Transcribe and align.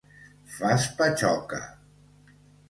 Fas 0.53 0.87
patxoca! 1.01 1.61